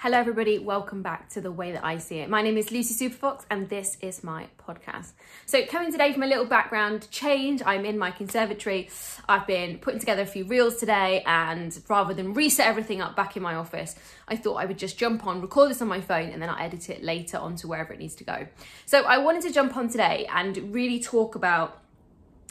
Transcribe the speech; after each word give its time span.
Hello, 0.00 0.16
everybody. 0.16 0.60
Welcome 0.60 1.02
back 1.02 1.28
to 1.30 1.40
The 1.40 1.50
Way 1.50 1.72
That 1.72 1.84
I 1.84 1.98
See 1.98 2.20
It. 2.20 2.30
My 2.30 2.40
name 2.40 2.56
is 2.56 2.70
Lucy 2.70 2.94
Superfox, 2.94 3.42
and 3.50 3.68
this 3.68 3.96
is 4.00 4.22
my 4.22 4.46
podcast. 4.56 5.10
So, 5.44 5.66
coming 5.66 5.90
today 5.90 6.12
from 6.12 6.22
a 6.22 6.28
little 6.28 6.44
background 6.44 7.10
change, 7.10 7.62
I'm 7.66 7.84
in 7.84 7.98
my 7.98 8.12
conservatory. 8.12 8.90
I've 9.28 9.44
been 9.48 9.78
putting 9.78 9.98
together 9.98 10.22
a 10.22 10.26
few 10.26 10.44
reels 10.44 10.76
today, 10.76 11.24
and 11.26 11.76
rather 11.88 12.14
than 12.14 12.32
reset 12.32 12.68
everything 12.68 13.00
up 13.00 13.16
back 13.16 13.36
in 13.36 13.42
my 13.42 13.56
office, 13.56 13.96
I 14.28 14.36
thought 14.36 14.54
I 14.54 14.66
would 14.66 14.78
just 14.78 14.98
jump 14.98 15.26
on, 15.26 15.40
record 15.40 15.70
this 15.70 15.82
on 15.82 15.88
my 15.88 16.00
phone, 16.00 16.28
and 16.28 16.40
then 16.40 16.48
I'll 16.48 16.64
edit 16.64 16.90
it 16.90 17.02
later 17.02 17.38
onto 17.38 17.66
wherever 17.66 17.92
it 17.92 17.98
needs 17.98 18.14
to 18.14 18.24
go. 18.24 18.46
So, 18.86 19.02
I 19.02 19.18
wanted 19.18 19.42
to 19.42 19.52
jump 19.52 19.76
on 19.76 19.88
today 19.88 20.28
and 20.32 20.72
really 20.72 21.00
talk 21.00 21.34
about 21.34 21.82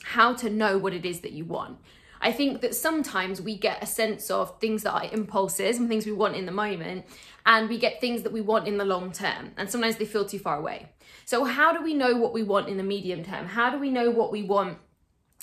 how 0.03 0.33
to 0.33 0.49
know 0.49 0.77
what 0.77 0.93
it 0.93 1.05
is 1.05 1.21
that 1.21 1.31
you 1.31 1.45
want. 1.45 1.77
I 2.21 2.31
think 2.31 2.61
that 2.61 2.75
sometimes 2.75 3.41
we 3.41 3.57
get 3.57 3.81
a 3.81 3.85
sense 3.85 4.29
of 4.29 4.59
things 4.59 4.83
that 4.83 4.93
are 4.93 5.09
impulses 5.11 5.77
and 5.77 5.87
things 5.87 6.05
we 6.05 6.11
want 6.11 6.35
in 6.35 6.45
the 6.45 6.51
moment, 6.51 7.05
and 7.45 7.69
we 7.69 7.77
get 7.77 8.01
things 8.01 8.23
that 8.23 8.31
we 8.31 8.41
want 8.41 8.67
in 8.67 8.77
the 8.77 8.85
long 8.85 9.11
term, 9.11 9.51
and 9.57 9.69
sometimes 9.69 9.97
they 9.97 10.05
feel 10.05 10.25
too 10.25 10.39
far 10.39 10.57
away. 10.57 10.89
So, 11.25 11.43
how 11.43 11.73
do 11.73 11.83
we 11.83 11.93
know 11.93 12.15
what 12.15 12.33
we 12.33 12.43
want 12.43 12.69
in 12.69 12.77
the 12.77 12.83
medium 12.83 13.23
term? 13.23 13.47
How 13.47 13.69
do 13.69 13.79
we 13.79 13.89
know 13.89 14.09
what 14.09 14.31
we 14.31 14.43
want 14.43 14.77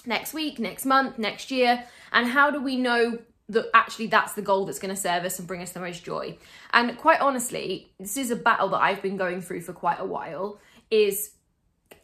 next 0.07 0.35
week, 0.35 0.59
next 0.59 0.85
month, 0.85 1.19
next 1.19 1.51
year? 1.51 1.85
And 2.13 2.29
how 2.29 2.51
do 2.51 2.63
we 2.63 2.77
know 2.77 3.19
that 3.49 3.67
actually 3.75 4.07
that's 4.07 4.33
the 4.33 4.43
goal 4.43 4.65
that's 4.65 4.79
going 4.79 4.95
to 4.95 5.01
serve 5.01 5.25
us 5.25 5.39
and 5.39 5.47
bring 5.47 5.63
us 5.63 5.73
the 5.73 5.81
most 5.81 6.05
joy? 6.05 6.39
And 6.73 6.97
quite 6.99 7.21
honestly, 7.21 7.93
this 7.99 8.17
is 8.17 8.31
a 8.31 8.37
battle 8.37 8.69
that 8.71 8.81
I've 8.81 9.03
been 9.03 9.17
going 9.17 9.41
through 9.41 9.63
for 9.63 9.73
quite 9.73 10.01
a 10.01 10.05
while 10.05 10.59
is 10.91 11.33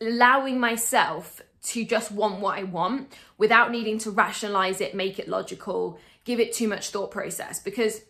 allowing 0.01 0.59
myself 0.59 1.43
to 1.63 1.85
just 1.85 2.11
want 2.11 2.41
what 2.41 2.59
I 2.59 2.63
want 2.63 3.13
without 3.37 3.71
needing 3.71 3.99
to 3.99 4.11
rationalize 4.11 4.81
it, 4.81 4.95
make 4.95 5.19
it 5.19 5.29
logical, 5.29 5.99
give 6.25 6.41
it 6.41 6.53
too 6.53 6.69
much 6.69 6.91
thought 6.91 7.11
process. 7.11 7.61
Because 7.61 8.01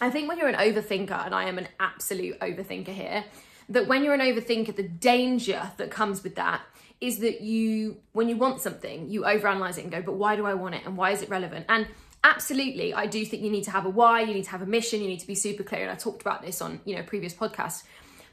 I 0.00 0.10
think 0.10 0.28
when 0.28 0.38
you're 0.38 0.48
an 0.48 0.54
overthinker, 0.54 1.26
and 1.26 1.34
I 1.34 1.44
am 1.44 1.58
an 1.58 1.68
absolute 1.78 2.38
overthinker 2.40 2.88
here, 2.88 3.24
that 3.68 3.86
when 3.86 4.04
you're 4.04 4.14
an 4.14 4.20
overthinker, 4.20 4.74
the 4.74 4.84
danger 4.84 5.70
that 5.76 5.90
comes 5.90 6.22
with 6.22 6.36
that 6.36 6.62
is 7.00 7.18
that 7.18 7.42
you, 7.42 7.98
when 8.12 8.28
you 8.28 8.36
want 8.36 8.60
something, 8.60 9.10
you 9.10 9.22
overanalyze 9.22 9.78
it 9.78 9.82
and 9.82 9.92
go, 9.92 10.02
but 10.02 10.14
why 10.14 10.36
do 10.36 10.46
I 10.46 10.54
want 10.54 10.74
it? 10.74 10.82
And 10.84 10.96
why 10.96 11.10
is 11.10 11.22
it 11.22 11.28
relevant? 11.28 11.66
And 11.68 11.86
absolutely, 12.24 12.94
I 12.94 13.06
do 13.06 13.24
think 13.24 13.42
you 13.42 13.50
need 13.50 13.64
to 13.64 13.70
have 13.70 13.86
a 13.86 13.90
why, 13.90 14.22
you 14.22 14.34
need 14.34 14.44
to 14.44 14.50
have 14.50 14.62
a 14.62 14.66
mission, 14.66 15.00
you 15.00 15.08
need 15.08 15.20
to 15.20 15.26
be 15.26 15.34
super 15.34 15.62
clear. 15.62 15.82
And 15.82 15.90
I 15.90 15.94
talked 15.94 16.22
about 16.22 16.42
this 16.42 16.60
on, 16.60 16.80
you 16.84 16.96
know, 16.96 17.02
previous 17.02 17.34
podcasts. 17.34 17.84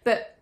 But 0.04 0.38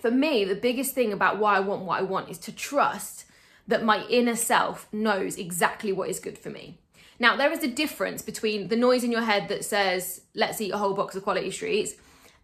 for 0.00 0.10
me, 0.10 0.44
the 0.44 0.56
biggest 0.56 0.94
thing 0.94 1.12
about 1.12 1.38
why 1.38 1.56
I 1.56 1.60
want 1.60 1.82
what 1.82 1.98
I 1.98 2.02
want 2.02 2.30
is 2.30 2.38
to 2.38 2.52
trust 2.52 3.26
that 3.66 3.84
my 3.84 4.04
inner 4.06 4.36
self 4.36 4.88
knows 4.92 5.36
exactly 5.36 5.92
what 5.92 6.08
is 6.08 6.18
good 6.18 6.38
for 6.38 6.50
me. 6.50 6.78
Now, 7.18 7.36
there 7.36 7.52
is 7.52 7.62
a 7.62 7.68
difference 7.68 8.22
between 8.22 8.68
the 8.68 8.76
noise 8.76 9.04
in 9.04 9.12
your 9.12 9.22
head 9.22 9.48
that 9.48 9.64
says, 9.64 10.22
let's 10.34 10.60
eat 10.60 10.72
a 10.72 10.78
whole 10.78 10.94
box 10.94 11.14
of 11.14 11.22
quality 11.22 11.50
streets, 11.50 11.94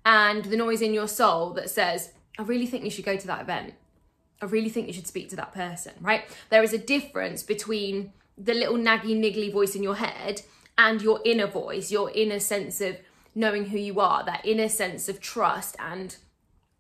and 0.07 0.45
the 0.45 0.57
noise 0.57 0.83
in 0.83 0.95
your 0.95 1.09
soul 1.09 1.51
that 1.55 1.71
says, 1.71 2.13
I 2.39 2.43
really 2.43 2.67
think 2.67 2.85
you 2.85 2.91
should 2.91 3.05
go 3.05 3.17
to 3.17 3.27
that 3.27 3.41
event. 3.41 3.75
I 4.41 4.47
really 4.47 4.69
think 4.69 4.87
you 4.87 4.93
should 4.93 5.09
speak 5.09 5.29
to 5.31 5.37
that 5.37 5.53
person, 5.53 5.95
right? 6.01 6.25
There 6.51 6.63
is 6.63 6.73
a 6.73 6.79
difference 6.79 7.43
between 7.43 8.13
the 8.37 8.55
little 8.55 8.77
naggy, 8.77 9.19
niggly 9.19 9.53
voice 9.53 9.75
in 9.75 9.83
your 9.83 9.97
head 9.97 10.43
and 10.77 11.03
your 11.03 11.21
inner 11.25 11.49
voice, 11.49 11.91
your 11.91 12.11
inner 12.13 12.39
sense 12.39 12.81
of 12.81 12.99
knowing 13.35 13.67
who 13.67 13.79
you 13.79 13.99
are, 13.99 14.25
that 14.25 14.47
inner 14.47 14.69
sense 14.69 15.09
of 15.09 15.21
trust. 15.21 15.75
And 15.81 16.15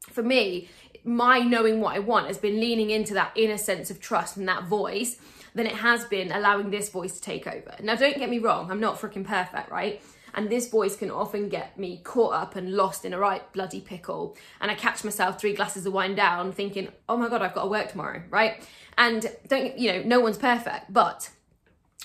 for 0.08 0.22
me, 0.22 0.68
my 1.08 1.40
knowing 1.40 1.80
what 1.80 1.96
I 1.96 1.98
want 1.98 2.26
has 2.26 2.38
been 2.38 2.60
leaning 2.60 2.90
into 2.90 3.14
that 3.14 3.32
inner 3.34 3.56
sense 3.56 3.90
of 3.90 4.00
trust 4.00 4.36
and 4.36 4.46
that 4.48 4.64
voice 4.64 5.16
than 5.54 5.66
it 5.66 5.76
has 5.76 6.04
been 6.04 6.30
allowing 6.30 6.70
this 6.70 6.90
voice 6.90 7.14
to 7.14 7.20
take 7.20 7.46
over. 7.46 7.74
Now, 7.82 7.94
don't 7.94 8.18
get 8.18 8.30
me 8.30 8.38
wrong, 8.38 8.70
I'm 8.70 8.80
not 8.80 9.00
freaking 9.00 9.26
perfect, 9.26 9.70
right? 9.70 10.02
And 10.34 10.50
this 10.50 10.68
voice 10.68 10.94
can 10.94 11.10
often 11.10 11.48
get 11.48 11.78
me 11.78 12.00
caught 12.04 12.34
up 12.34 12.54
and 12.54 12.74
lost 12.74 13.04
in 13.04 13.12
a 13.12 13.18
right 13.18 13.50
bloody 13.52 13.80
pickle. 13.80 14.36
And 14.60 14.70
I 14.70 14.74
catch 14.74 15.02
myself 15.02 15.40
three 15.40 15.54
glasses 15.54 15.86
of 15.86 15.92
wine 15.92 16.14
down 16.14 16.52
thinking, 16.52 16.88
oh 17.08 17.16
my 17.16 17.28
God, 17.28 17.42
I've 17.42 17.54
got 17.54 17.62
to 17.62 17.68
work 17.68 17.90
tomorrow, 17.90 18.22
right? 18.30 18.62
And 18.96 19.26
don't, 19.48 19.76
you 19.78 19.92
know, 19.92 20.02
no 20.02 20.20
one's 20.20 20.38
perfect. 20.38 20.92
But 20.92 21.30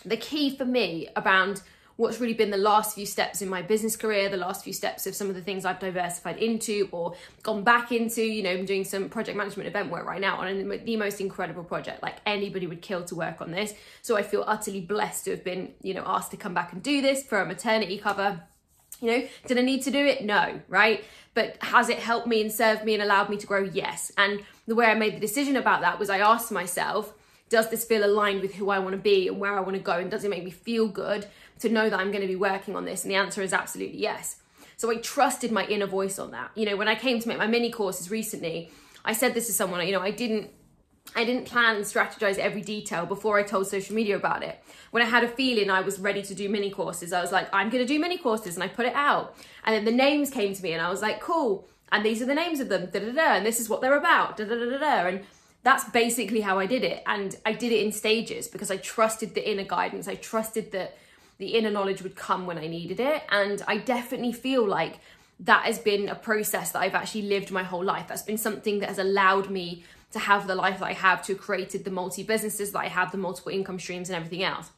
the 0.05 0.17
key 0.17 0.55
for 0.55 0.65
me 0.65 1.09
around 1.15 1.61
what's 1.95 2.19
really 2.19 2.33
been 2.33 2.49
the 2.49 2.57
last 2.57 2.95
few 2.95 3.05
steps 3.05 3.41
in 3.41 3.49
my 3.49 3.61
business 3.61 3.95
career, 3.95 4.29
the 4.29 4.37
last 4.37 4.63
few 4.63 4.73
steps 4.73 5.05
of 5.05 5.15
some 5.15 5.29
of 5.29 5.35
the 5.35 5.41
things 5.41 5.63
I've 5.63 5.79
diversified 5.79 6.37
into 6.37 6.89
or 6.91 7.15
gone 7.43 7.63
back 7.63 7.91
into. 7.91 8.23
You 8.23 8.43
know, 8.43 8.51
I'm 8.51 8.65
doing 8.65 8.83
some 8.83 9.09
project 9.09 9.37
management 9.37 9.67
event 9.67 9.91
work 9.91 10.05
right 10.05 10.21
now 10.21 10.37
on 10.37 10.67
the 10.85 10.97
most 10.97 11.21
incredible 11.21 11.63
project. 11.63 12.01
Like 12.01 12.15
anybody 12.25 12.67
would 12.67 12.81
kill 12.81 13.03
to 13.05 13.15
work 13.15 13.41
on 13.41 13.51
this. 13.51 13.73
So 14.01 14.17
I 14.17 14.23
feel 14.23 14.43
utterly 14.47 14.81
blessed 14.81 15.25
to 15.25 15.31
have 15.31 15.43
been, 15.43 15.73
you 15.81 15.93
know, 15.93 16.03
asked 16.05 16.31
to 16.31 16.37
come 16.37 16.53
back 16.53 16.73
and 16.73 16.81
do 16.81 17.01
this 17.01 17.23
for 17.23 17.39
a 17.39 17.45
maternity 17.45 17.97
cover. 17.97 18.41
You 18.99 19.07
know, 19.11 19.27
did 19.47 19.57
I 19.57 19.61
need 19.61 19.83
to 19.83 19.91
do 19.91 20.05
it? 20.05 20.23
No, 20.23 20.61
right? 20.69 21.03
But 21.33 21.57
has 21.61 21.89
it 21.89 21.99
helped 21.99 22.27
me 22.27 22.41
and 22.41 22.51
served 22.51 22.85
me 22.85 22.93
and 22.93 23.03
allowed 23.03 23.29
me 23.29 23.37
to 23.37 23.45
grow? 23.45 23.63
Yes. 23.63 24.11
And 24.17 24.41
the 24.65 24.75
way 24.75 24.85
I 24.85 24.93
made 24.93 25.15
the 25.15 25.19
decision 25.19 25.57
about 25.57 25.81
that 25.81 25.99
was 25.99 26.09
I 26.09 26.19
asked 26.19 26.51
myself, 26.51 27.13
does 27.53 27.69
this 27.69 27.85
feel 27.85 28.03
aligned 28.03 28.41
with 28.41 28.55
who 28.55 28.71
I 28.71 28.79
want 28.79 28.93
to 28.93 28.97
be 28.97 29.27
and 29.27 29.39
where 29.39 29.55
I 29.55 29.59
want 29.59 29.75
to 29.75 29.79
go? 29.79 29.91
And 29.91 30.09
does 30.09 30.23
it 30.23 30.29
make 30.31 30.43
me 30.43 30.49
feel 30.49 30.87
good 30.87 31.27
to 31.59 31.69
know 31.69 31.87
that 31.87 31.99
I'm 31.99 32.09
going 32.09 32.23
to 32.23 32.27
be 32.27 32.35
working 32.35 32.75
on 32.75 32.83
this? 32.83 33.03
And 33.03 33.11
the 33.11 33.15
answer 33.15 33.43
is 33.43 33.53
absolutely 33.53 33.99
yes. 33.99 34.37
So 34.75 34.89
I 34.89 34.95
trusted 34.95 35.51
my 35.51 35.63
inner 35.67 35.85
voice 35.85 36.17
on 36.17 36.31
that. 36.31 36.49
You 36.55 36.65
know, 36.65 36.75
when 36.75 36.87
I 36.87 36.95
came 36.95 37.19
to 37.19 37.27
make 37.27 37.37
my 37.37 37.45
mini 37.45 37.71
courses 37.71 38.09
recently, 38.09 38.71
I 39.05 39.13
said 39.13 39.35
this 39.35 39.45
to 39.45 39.53
someone, 39.53 39.85
you 39.85 39.93
know, 39.93 40.01
I 40.01 40.09
didn't 40.09 40.49
I 41.15 41.25
didn't 41.25 41.45
plan 41.45 41.75
and 41.75 41.85
strategize 41.85 42.39
every 42.39 42.61
detail 42.61 43.05
before 43.05 43.37
I 43.37 43.43
told 43.43 43.67
social 43.67 43.95
media 43.95 44.15
about 44.15 44.41
it. 44.41 44.63
When 44.89 45.03
I 45.03 45.05
had 45.05 45.23
a 45.23 45.27
feeling 45.27 45.69
I 45.69 45.81
was 45.81 45.99
ready 45.99 46.23
to 46.23 46.33
do 46.33 46.49
mini 46.49 46.71
courses, 46.71 47.13
I 47.13 47.21
was 47.21 47.31
like, 47.31 47.53
I'm 47.53 47.69
going 47.69 47.85
to 47.85 47.93
do 47.93 47.99
mini 47.99 48.17
courses, 48.17 48.55
and 48.55 48.63
I 48.63 48.69
put 48.69 48.85
it 48.85 48.95
out. 48.95 49.35
And 49.65 49.75
then 49.75 49.85
the 49.85 49.91
names 49.91 50.31
came 50.31 50.53
to 50.55 50.63
me, 50.63 50.71
and 50.71 50.81
I 50.81 50.89
was 50.89 51.01
like, 51.01 51.19
cool. 51.19 51.67
And 51.91 52.03
these 52.03 52.21
are 52.21 52.25
the 52.25 52.33
names 52.33 52.61
of 52.61 52.69
them, 52.69 52.89
da 52.91 52.99
da 52.99 53.11
da, 53.11 53.35
and 53.35 53.45
this 53.45 53.59
is 53.59 53.67
what 53.69 53.81
they're 53.81 53.97
about, 53.97 54.37
da 54.37 54.45
da 54.45 54.55
da 54.55 54.65
da 54.65 54.77
da. 54.77 55.07
And 55.07 55.25
that's 55.63 55.85
basically 55.89 56.41
how 56.41 56.59
I 56.59 56.65
did 56.65 56.83
it. 56.83 57.03
And 57.05 57.35
I 57.45 57.53
did 57.53 57.71
it 57.71 57.83
in 57.83 57.91
stages 57.91 58.47
because 58.47 58.69
I 58.69 58.77
trusted 58.77 59.33
the 59.33 59.49
inner 59.49 59.63
guidance. 59.63 60.07
I 60.07 60.15
trusted 60.15 60.71
that 60.73 60.97
the 61.37 61.55
inner 61.55 61.71
knowledge 61.71 62.01
would 62.01 62.15
come 62.15 62.45
when 62.45 62.57
I 62.57 62.67
needed 62.67 62.99
it. 62.99 63.23
And 63.29 63.63
I 63.67 63.77
definitely 63.77 64.33
feel 64.33 64.67
like 64.67 64.99
that 65.39 65.65
has 65.65 65.79
been 65.79 66.09
a 66.09 66.15
process 66.15 66.71
that 66.71 66.79
I've 66.79 66.95
actually 66.95 67.23
lived 67.23 67.51
my 67.51 67.63
whole 67.63 67.83
life. 67.83 68.07
That's 68.07 68.21
been 68.21 68.37
something 68.37 68.79
that 68.79 68.89
has 68.89 68.99
allowed 68.99 69.49
me 69.49 69.83
to 70.11 70.19
have 70.19 70.47
the 70.47 70.55
life 70.55 70.79
that 70.79 70.85
I 70.85 70.93
have, 70.93 71.23
to 71.23 71.33
have 71.33 71.41
created 71.41 71.85
the 71.85 71.91
multi 71.91 72.23
businesses 72.23 72.71
that 72.73 72.79
I 72.79 72.87
have, 72.87 73.11
the 73.11 73.17
multiple 73.17 73.51
income 73.51 73.79
streams, 73.79 74.09
and 74.09 74.15
everything 74.15 74.43
else. 74.43 74.69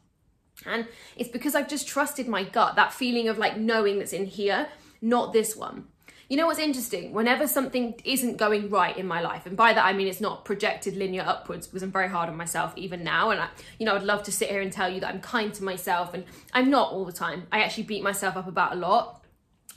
And 0.66 0.88
it's 1.18 1.30
because 1.30 1.56
I've 1.56 1.68
just 1.68 1.88
trusted 1.88 2.28
my 2.28 2.44
gut, 2.44 2.76
that 2.76 2.94
feeling 2.94 3.28
of 3.28 3.38
like 3.38 3.58
knowing 3.58 4.00
that's 4.00 4.14
in 4.14 4.26
here, 4.26 4.70
not 5.02 5.34
this 5.34 5.56
one. 5.56 5.88
You 6.28 6.38
know 6.38 6.48
what's 6.48 6.58
interesting? 6.58 7.14
Whenever 7.14 7.48
something 7.48 7.94
isn't 8.04 8.38
going 8.38 8.72
right 8.72 8.98
in 8.98 9.06
my 9.06 9.22
life, 9.22 9.46
and 9.46 9.56
by 9.56 9.74
that 9.74 9.86
I 9.86 9.94
mean 9.94 10.08
it's 10.08 10.22
not 10.22 10.44
projected 10.44 10.96
linear 10.96 11.22
upwards 11.22 11.68
because 11.68 11.84
I'm 11.84 11.92
very 11.92 12.10
hard 12.10 12.30
on 12.30 12.36
myself 12.36 12.74
even 12.76 13.04
now. 13.04 13.30
And 13.30 13.40
I, 13.40 13.50
you 13.78 13.86
know, 13.86 13.96
I'd 13.96 14.02
love 14.02 14.24
to 14.24 14.32
sit 14.32 14.50
here 14.50 14.62
and 14.62 14.72
tell 14.72 14.90
you 14.90 15.00
that 15.02 15.14
I'm 15.14 15.22
kind 15.22 15.54
to 15.54 15.64
myself, 15.64 16.16
and 16.16 16.24
I'm 16.52 16.72
not 16.72 16.92
all 16.92 17.06
the 17.06 17.12
time. 17.12 17.46
I 17.52 17.62
actually 17.62 17.84
beat 17.84 18.02
myself 18.02 18.36
up 18.38 18.48
about 18.48 18.74
a 18.74 18.76
lot. 18.76 19.24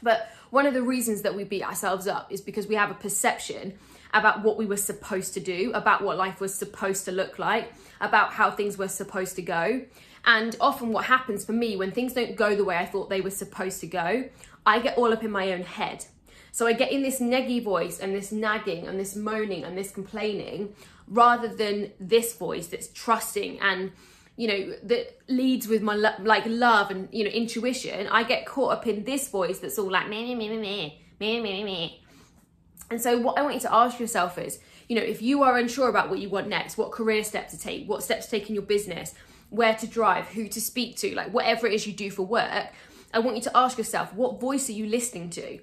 But 0.03 0.31
one 0.49 0.65
of 0.65 0.73
the 0.73 0.83
reasons 0.83 1.23
that 1.23 1.35
we 1.35 1.45
beat 1.45 1.63
ourselves 1.63 2.07
up 2.07 2.33
is 2.33 2.41
because 2.41 2.67
we 2.67 2.77
have 2.77 2.91
a 2.91 2.95
perception 2.95 3.75
about 4.15 4.43
what 4.43 4.57
we 4.57 4.65
were 4.65 4.79
supposed 4.79 5.35
to 5.35 5.41
do, 5.41 5.71
about 5.75 6.03
what 6.03 6.17
life 6.17 6.41
was 6.41 6.55
supposed 6.55 7.05
to 7.05 7.13
look 7.13 7.39
like, 7.39 7.71
about 8.01 8.33
how 8.33 8.51
things 8.51 8.79
were 8.79 8.89
supposed 8.89 9.37
to 9.37 9.43
go. 9.43 9.83
And 10.25 10.57
often, 10.63 10.93
what 10.93 11.05
happens 11.05 11.45
for 11.45 11.53
me 11.53 11.77
when 11.77 11.91
things 11.91 12.15
don't 12.15 12.37
go 12.37 12.57
the 12.57 12.65
way 12.65 12.79
I 12.79 12.87
thought 12.87 13.11
they 13.11 13.21
were 13.21 13.29
supposed 13.29 13.81
to 13.81 13.87
go, 13.87 14.31
I 14.65 14.79
get 14.79 14.97
all 14.97 15.13
up 15.13 15.23
in 15.23 15.31
my 15.31 15.53
own 15.53 15.63
head 15.63 16.07
so 16.59 16.67
I 16.67 16.73
get 16.73 16.91
in 16.91 17.03
this 17.03 17.21
neggy 17.21 17.63
voice 17.63 18.01
and 18.01 18.13
this 18.13 18.33
nagging 18.33 18.89
and 18.89 18.99
this 18.99 19.15
moaning 19.15 19.63
and 19.63 19.79
this 19.79 19.93
complaining 19.93 20.75
rather 21.07 21.47
than 21.47 21.93
this 22.01 22.35
voice 22.35 22.67
that's 22.67 22.89
trusting 22.89 23.61
and 23.61 23.93
you 24.35 24.49
know 24.49 24.75
that 24.83 25.21
leads 25.29 25.69
with 25.69 25.83
my 25.83 25.95
lo- 25.95 26.19
like 26.19 26.43
love 26.47 26.91
and 26.91 27.09
you 27.13 27.23
know 27.23 27.31
intuition. 27.31 28.09
I 28.09 28.25
get 28.25 28.45
caught 28.45 28.73
up 28.73 28.89
in 28.89 29.05
this 29.05 29.29
voice 29.29 29.61
that's 29.61 29.79
all 29.79 29.89
like 29.89 30.09
me 30.09 30.35
me 30.35 30.49
me 30.49 30.59
me 30.59 31.01
me 31.21 31.41
me 31.41 31.63
me 31.63 32.03
and 32.91 33.01
so 33.01 33.17
what 33.19 33.39
i 33.39 33.43
want 33.43 33.55
you 33.55 33.61
to 33.61 33.73
ask 33.73 34.01
yourself 34.01 34.37
is 34.37 34.59
you 34.89 34.97
know 34.97 35.03
if 35.03 35.23
you 35.23 35.45
are 35.45 35.57
unsure 35.59 35.89
about 35.89 36.11
what 36.11 36.19
you 36.19 36.29
want 36.29 36.49
next 36.49 36.77
what 36.77 36.91
career 36.91 37.23
step 37.23 37.49
to 37.51 37.57
take 37.57 37.89
what 37.89 38.03
steps 38.03 38.25
to 38.25 38.33
take 38.33 38.49
in 38.49 38.57
your 38.57 38.65
business 38.65 39.15
where 39.51 39.77
to 39.77 39.87
drive 39.87 40.27
who 40.31 40.49
to 40.49 40.61
speak 40.61 40.97
to 40.97 41.15
like 41.15 41.33
whatever 41.33 41.69
it 41.69 41.73
is 41.73 41.87
you 41.87 41.93
do 41.93 42.11
for 42.11 42.25
work 42.25 42.73
i 43.15 43.19
want 43.21 43.37
you 43.37 43.43
to 43.43 43.57
ask 43.57 43.79
yourself 43.79 44.13
what 44.13 44.41
voice 44.41 44.69
are 44.69 44.73
you 44.73 44.87
listening 44.87 45.31
to? 45.31 45.61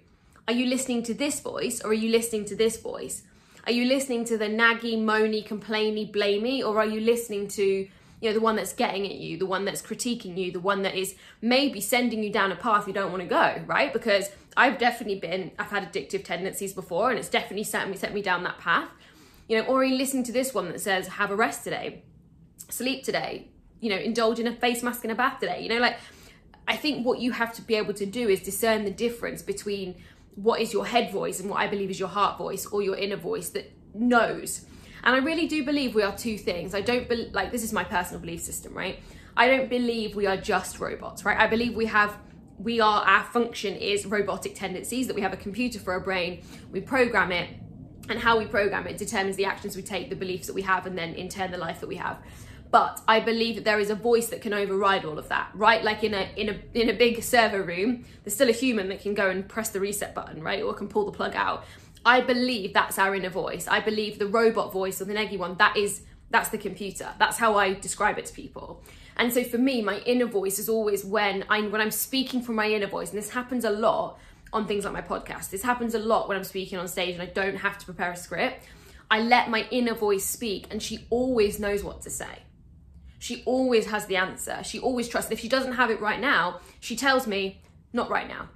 Are 0.47 0.53
you 0.53 0.65
listening 0.65 1.03
to 1.03 1.13
this 1.13 1.39
voice 1.39 1.81
or 1.81 1.89
are 1.89 1.93
you 1.93 2.09
listening 2.09 2.45
to 2.45 2.55
this 2.55 2.79
voice? 2.79 3.23
Are 3.65 3.71
you 3.71 3.85
listening 3.85 4.25
to 4.25 4.37
the 4.37 4.45
naggy, 4.45 4.95
moany, 4.95 5.45
complainy, 5.45 6.11
blamey, 6.11 6.63
or 6.63 6.77
are 6.77 6.85
you 6.85 7.01
listening 7.01 7.47
to 7.49 7.87
you 8.21 8.29
know 8.29 8.33
the 8.33 8.41
one 8.41 8.55
that's 8.55 8.73
getting 8.73 9.05
at 9.05 9.15
you, 9.15 9.37
the 9.37 9.45
one 9.45 9.65
that's 9.65 9.81
critiquing 9.81 10.37
you, 10.37 10.51
the 10.51 10.59
one 10.59 10.83
that 10.83 10.95
is 10.95 11.15
maybe 11.41 11.81
sending 11.81 12.23
you 12.23 12.31
down 12.31 12.51
a 12.51 12.55
path 12.55 12.87
you 12.87 12.93
don't 12.93 13.11
want 13.11 13.21
to 13.21 13.27
go, 13.27 13.61
right? 13.65 13.91
Because 13.91 14.29
I've 14.55 14.77
definitely 14.77 15.19
been, 15.19 15.51
I've 15.59 15.69
had 15.69 15.91
addictive 15.91 16.23
tendencies 16.23 16.73
before, 16.73 17.09
and 17.09 17.19
it's 17.19 17.27
definitely 17.29 17.65
set 17.65 17.89
me 17.89 17.97
set 17.97 18.13
me 18.13 18.21
down 18.21 18.43
that 18.43 18.57
path. 18.59 18.89
You 19.47 19.57
know, 19.57 19.65
or 19.65 19.81
are 19.81 19.83
you 19.83 19.95
listening 19.95 20.23
to 20.23 20.31
this 20.31 20.53
one 20.53 20.69
that 20.69 20.81
says, 20.81 21.07
have 21.07 21.29
a 21.29 21.35
rest 21.35 21.63
today, 21.63 22.03
sleep 22.69 23.03
today, 23.03 23.47
you 23.79 23.89
know, 23.89 23.97
indulge 23.97 24.39
in 24.39 24.47
a 24.47 24.55
face 24.55 24.81
mask 24.81 25.03
and 25.03 25.11
a 25.11 25.15
bath 25.15 25.39
today. 25.39 25.61
You 25.61 25.69
know, 25.69 25.79
like 25.79 25.97
I 26.67 26.77
think 26.77 27.05
what 27.05 27.19
you 27.19 27.31
have 27.31 27.53
to 27.53 27.61
be 27.61 27.75
able 27.75 27.93
to 27.93 28.05
do 28.05 28.27
is 28.29 28.41
discern 28.41 28.85
the 28.85 28.91
difference 28.91 29.41
between 29.41 29.95
what 30.35 30.61
is 30.61 30.73
your 30.73 30.85
head 30.85 31.11
voice 31.11 31.39
and 31.39 31.49
what 31.49 31.59
I 31.59 31.67
believe 31.67 31.89
is 31.89 31.99
your 31.99 32.09
heart 32.09 32.37
voice 32.37 32.65
or 32.65 32.81
your 32.81 32.95
inner 32.95 33.15
voice 33.15 33.49
that 33.49 33.71
knows. 33.93 34.65
And 35.03 35.15
I 35.15 35.19
really 35.19 35.47
do 35.47 35.63
believe 35.63 35.95
we 35.95 36.03
are 36.03 36.15
two 36.15 36.37
things. 36.37 36.73
I 36.73 36.81
don't 36.81 37.07
be- 37.07 37.29
like 37.33 37.51
this 37.51 37.63
is 37.63 37.71
my 37.71 37.83
personal 37.83 38.19
belief 38.19 38.41
system, 38.41 38.73
right? 38.73 38.99
I 39.37 39.47
don't 39.47 39.69
believe 39.69 40.15
we 40.15 40.27
are 40.27 40.37
just 40.37 40.79
robots, 40.79 41.25
right? 41.25 41.39
I 41.39 41.47
believe 41.47 41.75
we 41.75 41.85
have 41.85 42.17
we 42.57 42.79
are 42.79 43.03
our 43.03 43.23
function 43.25 43.75
is 43.75 44.05
robotic 44.05 44.55
tendencies 44.55 45.07
that 45.07 45.15
we 45.15 45.21
have 45.21 45.33
a 45.33 45.37
computer 45.37 45.77
for 45.77 45.95
a 45.95 46.01
brain, 46.01 46.41
we 46.71 46.79
program 46.79 47.31
it 47.31 47.49
and 48.07 48.19
how 48.19 48.37
we 48.37 48.45
program 48.45 48.87
it 48.87 48.97
determines 48.97 49.35
the 49.35 49.45
actions 49.45 49.75
we 49.75 49.81
take, 49.81 50.09
the 50.09 50.15
beliefs 50.15 50.47
that 50.47 50.53
we 50.53 50.61
have 50.61 50.85
and 50.85 50.97
then 50.97 51.13
in 51.15 51.27
turn 51.27 51.51
the 51.51 51.57
life 51.57 51.79
that 51.81 51.87
we 51.87 51.95
have. 51.95 52.17
But 52.71 53.01
I 53.07 53.19
believe 53.19 53.55
that 53.55 53.63
there 53.63 53.79
is 53.79 53.89
a 53.89 53.95
voice 53.95 54.27
that 54.29 54.41
can 54.41 54.53
override 54.53 55.05
all 55.05 55.17
of 55.17 55.29
that, 55.29 55.49
right? 55.53 55.83
Like 55.83 56.03
in 56.03 56.13
a 56.13 56.29
in 56.35 56.49
a 56.49 56.59
in 56.73 56.89
a 56.89 56.93
big 56.93 57.23
server 57.23 57.63
room, 57.63 58.05
there's 58.23 58.33
still 58.33 58.49
a 58.49 58.53
human 58.53 58.89
that 58.89 59.01
can 59.01 59.13
go 59.13 59.29
and 59.29 59.47
press 59.47 59.69
the 59.69 59.79
reset 59.79 60.13
button, 60.13 60.43
right? 60.43 60.61
Or 60.61 60.73
can 60.73 60.87
pull 60.87 61.05
the 61.05 61.11
plug 61.11 61.35
out. 61.35 61.65
I 62.05 62.21
believe 62.21 62.73
that's 62.73 62.99
our 62.99 63.15
inner 63.15 63.29
voice. 63.29 63.67
I 63.67 63.79
believe 63.79 64.19
the 64.19 64.27
robot 64.27 64.71
voice 64.71 65.01
or 65.01 65.05
the 65.05 65.13
neggy 65.13 65.37
one, 65.37 65.55
that 65.57 65.75
is 65.77 66.01
that's 66.29 66.49
the 66.49 66.57
computer. 66.57 67.09
That's 67.17 67.37
how 67.37 67.55
I 67.55 67.73
describe 67.73 68.17
it 68.17 68.25
to 68.25 68.33
people. 68.33 68.83
And 69.17 69.31
so 69.33 69.43
for 69.43 69.57
me, 69.57 69.81
my 69.81 69.99
inner 69.99 70.25
voice 70.25 70.59
is 70.59 70.67
always 70.67 71.05
when 71.05 71.45
I 71.49 71.61
when 71.61 71.81
I'm 71.81 71.91
speaking 71.91 72.41
from 72.41 72.55
my 72.55 72.69
inner 72.69 72.87
voice, 72.87 73.09
and 73.09 73.17
this 73.17 73.29
happens 73.29 73.63
a 73.63 73.69
lot 73.69 74.19
on 74.51 74.67
things 74.67 74.85
like 74.85 74.93
my 74.93 75.01
podcast. 75.01 75.49
This 75.49 75.63
happens 75.63 75.95
a 75.95 75.99
lot 75.99 76.27
when 76.27 76.37
I'm 76.37 76.43
speaking 76.43 76.77
on 76.77 76.87
stage 76.87 77.13
and 77.13 77.21
I 77.21 77.27
don't 77.27 77.57
have 77.57 77.77
to 77.77 77.85
prepare 77.85 78.11
a 78.11 78.17
script. 78.17 78.65
I 79.09 79.21
let 79.21 79.49
my 79.49 79.67
inner 79.71 79.93
voice 79.93 80.25
speak, 80.25 80.67
and 80.71 80.81
she 80.81 81.05
always 81.09 81.59
knows 81.59 81.83
what 81.83 82.01
to 82.01 82.09
say. 82.09 82.43
She 83.25 83.41
always 83.45 83.87
has 83.87 84.05
the 84.05 84.17
answer. 84.17 84.63
She 84.63 84.77
always 84.77 85.09
trusts. 85.09 85.31
If 85.31 85.39
she 85.39 85.49
doesn't 85.49 85.71
have 85.71 85.89
it 85.89 85.99
right 85.99 86.19
now, 86.19 86.59
she 86.79 86.95
tells 86.95 87.25
me, 87.25 87.59
not 87.91 88.07
right 88.07 88.27
now. 88.27 88.49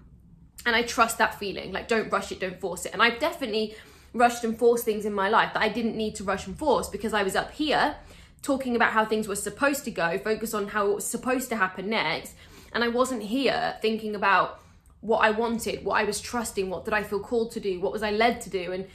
And 0.64 0.76
I 0.76 0.84
trust 0.84 1.18
that 1.18 1.40
feeling. 1.40 1.72
Like, 1.72 1.88
don't 1.88 2.12
rush 2.12 2.32
it, 2.32 2.40
don't 2.40 2.62
force 2.62 2.86
it. 2.86 2.94
And 2.94 3.02
I've 3.02 3.18
definitely 3.18 3.74
rushed 4.14 4.44
and 4.44 4.56
forced 4.56 4.86
things 4.86 5.06
in 5.06 5.14
my 5.14 5.28
life 5.28 5.56
that 5.56 5.64
I 5.64 5.70
didn't 5.70 5.98
need 5.98 6.14
to 6.18 6.24
rush 6.24 6.46
and 6.46 6.56
force 6.56 6.88
because 6.88 7.16
I 7.16 7.24
was 7.24 7.36
up 7.36 7.50
here 7.50 7.96
talking 8.44 8.76
about 8.76 8.92
how 8.92 9.06
things 9.06 9.28
were 9.28 9.36
supposed 9.36 9.86
to 9.86 9.92
go, 9.92 10.20
focus 10.20 10.54
on 10.54 10.68
how 10.68 10.92
it 10.92 10.94
was 10.94 11.06
supposed 11.08 11.50
to 11.50 11.56
happen 11.56 11.90
next. 11.90 12.36
And 12.72 12.84
I 12.84 12.90
wasn't 12.90 13.24
here 13.24 13.76
thinking 13.82 14.14
about 14.14 14.60
what 15.02 15.26
I 15.26 15.32
wanted, 15.32 15.84
what 15.84 15.96
I 15.96 16.04
was 16.04 16.22
trusting, 16.22 16.70
what 16.70 16.86
did 16.86 16.94
I 16.94 17.02
feel 17.02 17.22
called 17.22 17.50
to 17.54 17.60
do, 17.60 17.80
what 17.80 17.92
was 17.92 18.04
I 18.04 18.12
led 18.12 18.40
to 18.42 18.52
do. 18.52 18.72
And 18.72 18.86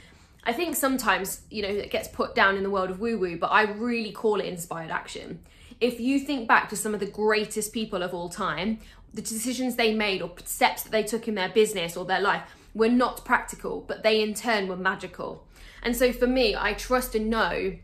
I 0.45 0.53
think 0.53 0.73
sometimes, 0.77 1.41
you 1.49 1.63
know, 1.63 1.67
it 1.67 1.91
gets 1.91 2.07
put 2.07 2.33
down 2.33 2.55
in 2.55 2.63
the 2.63 2.69
world 2.69 2.91
of 2.91 3.01
woo 3.01 3.19
woo, 3.19 3.37
but 3.37 3.47
I 3.47 3.63
really 3.63 4.13
call 4.13 4.39
it 4.39 4.45
inspired 4.45 4.89
action 4.89 5.41
if 5.79 5.99
you 5.99 6.19
think 6.19 6.47
back 6.47 6.69
to 6.69 6.75
some 6.75 6.93
of 6.93 6.99
the 6.99 7.05
greatest 7.05 7.73
people 7.73 8.01
of 8.01 8.13
all 8.13 8.29
time, 8.29 8.79
the 9.13 9.21
decisions 9.21 9.75
they 9.75 9.93
made 9.93 10.21
or 10.21 10.31
steps 10.43 10.83
that 10.83 10.91
they 10.91 11.03
took 11.03 11.27
in 11.27 11.35
their 11.35 11.49
business 11.49 11.95
or 11.95 12.05
their 12.05 12.19
life 12.19 12.43
were 12.73 12.89
not 12.89 13.23
practical, 13.23 13.81
but 13.81 14.03
they 14.03 14.21
in 14.21 14.33
turn 14.33 14.67
were 14.67 14.75
magical. 14.75 15.47
And 15.81 15.95
so 15.95 16.11
for 16.11 16.27
me, 16.27 16.55
I 16.55 16.73
trust 16.73 17.15
and 17.15 17.29
know 17.29 17.75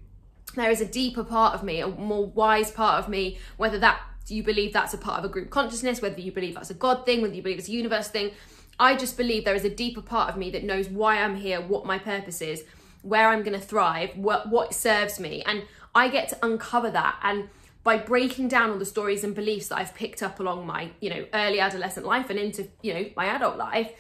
there 0.56 0.70
is 0.70 0.82
a 0.82 0.86
deeper 0.86 1.24
part 1.24 1.54
of 1.54 1.64
me, 1.64 1.80
a 1.80 1.88
more 1.88 2.26
wise 2.26 2.72
part 2.72 3.02
of 3.02 3.10
me, 3.10 3.40
whether 3.58 3.80
that 3.80 4.02
you 4.28 4.44
believe 4.44 4.74
that's 4.74 4.94
a 4.94 4.98
part 4.98 5.20
of 5.20 5.26
a 5.26 5.30
group 5.30 5.50
consciousness, 5.50 6.02
whether 6.02 6.20
you 6.20 6.32
believe 6.32 6.56
that's 6.56 6.70
a 6.70 6.76
God 6.76 7.06
thing, 7.06 7.22
whether 7.22 7.34
you 7.34 7.42
believe 7.42 7.60
it's 7.60 7.70
a 7.70 7.72
universe 7.72 8.10
thing. 8.10 8.32
I 8.80 8.96
just 8.96 9.18
believe 9.18 9.46
there 9.46 9.56
is 9.56 9.66
a 9.66 9.70
deeper 9.70 10.02
part 10.02 10.30
of 10.30 10.38
me 10.38 10.50
that 10.52 10.64
knows 10.64 10.90
why 10.90 11.18
I'm 11.18 11.36
here, 11.36 11.62
what 11.62 11.86
my 11.86 11.98
purpose 11.98 12.42
is, 12.42 12.64
where 13.02 13.30
I'm 13.30 13.44
going 13.44 13.60
to 13.60 13.66
thrive, 13.66 14.16
what 14.16 14.50
what 14.50 14.74
serves 14.74 15.20
me, 15.20 15.44
and 15.44 15.64
I 15.94 16.08
get 16.08 16.30
to 16.30 16.46
uncover 16.46 16.90
that 16.92 17.20
and 17.24 17.50
by 17.84 17.98
breaking 17.98 18.48
down 18.48 18.70
all 18.70 18.78
the 18.78 18.86
stories 18.86 19.24
and 19.24 19.34
beliefs 19.34 19.70
that 19.70 19.78
I've 19.78 19.96
picked 19.96 20.22
up 20.22 20.40
along 20.40 20.68
my, 20.68 20.92
you 21.00 21.10
know, 21.10 21.26
early 21.34 21.60
adolescent 21.60 22.06
life 22.06 22.30
and 22.30 22.38
into, 22.38 22.68
you 22.82 22.94
know, 22.94 23.06
my 23.16 23.26
adult 23.26 23.58
life, 23.58 23.92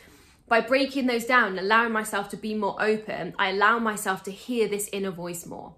by 0.47 0.61
breaking 0.61 1.07
those 1.07 1.25
down 1.25 1.51
and 1.51 1.59
allowing 1.59 1.91
myself 1.91 2.29
to 2.29 2.37
be 2.37 2.53
more 2.53 2.75
open, 2.79 3.33
I 3.39 3.49
allow 3.49 3.79
myself 3.79 4.21
to 4.23 4.31
hear 4.31 4.67
this 4.67 4.89
inner 4.91 5.11
voice 5.11 5.45
more. 5.45 5.75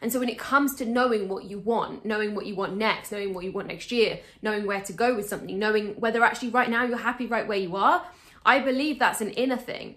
And 0.00 0.12
so 0.12 0.18
when 0.18 0.28
it 0.28 0.38
comes 0.38 0.74
to 0.76 0.84
knowing 0.84 1.28
what 1.28 1.44
you 1.44 1.58
want, 1.58 2.04
knowing 2.04 2.34
what 2.34 2.46
you 2.46 2.54
want 2.54 2.76
next, 2.76 3.12
knowing 3.12 3.32
what 3.32 3.44
you 3.44 3.52
want 3.52 3.68
next 3.68 3.92
year, 3.92 4.20
knowing 4.42 4.66
where 4.66 4.80
to 4.82 4.92
go 4.92 5.14
with 5.14 5.28
something, 5.28 5.58
knowing 5.58 6.00
whether 6.00 6.24
actually 6.24 6.50
right 6.50 6.68
now 6.68 6.84
you're 6.84 6.98
happy 6.98 7.26
right 7.26 7.46
where 7.46 7.58
you 7.58 7.76
are, 7.76 8.06
I 8.44 8.58
believe 8.58 8.98
that's 8.98 9.20
an 9.20 9.30
inner 9.30 9.56
thing. 9.56 9.96